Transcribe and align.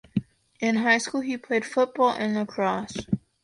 In 0.59 0.77
high 0.77 0.97
school 0.97 1.21
he 1.21 1.37
played 1.37 1.63
football 1.63 2.09
and 2.09 2.33
lacrosse. 2.33 3.05